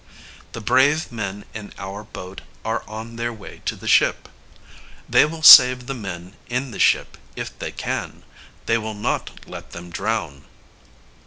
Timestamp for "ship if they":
6.79-7.71